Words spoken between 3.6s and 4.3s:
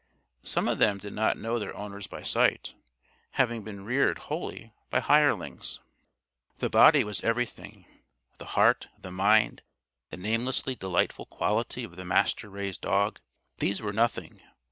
been reared